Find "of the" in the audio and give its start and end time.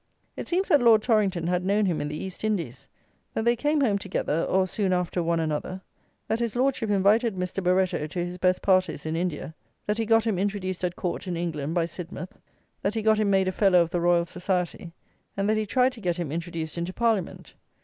13.83-14.01